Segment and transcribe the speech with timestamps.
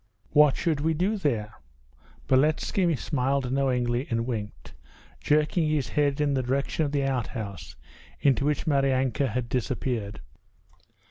[0.31, 1.53] 'What should we do there?'
[2.27, 4.73] Beletski smiled knowingly and winked,
[5.19, 7.75] jerking his head in the direction of the outhouse
[8.19, 10.19] into which Maryanka had disappeared.